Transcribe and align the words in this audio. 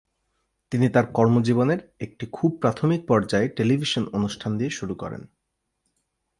তিনি 0.71 0.87
তার 0.89 1.05
কর্মজীবনের 1.13 1.79
একটি 1.99 2.25
খুব 2.31 2.51
প্রাথমিক 2.61 3.01
পর্যায়ে 3.07 3.47
টেলিভিশন 3.49 4.03
অনুষ্ঠান 4.13 4.51
দিয়ে 4.57 4.69
শুরু 4.69 4.95
করেন। 4.95 5.21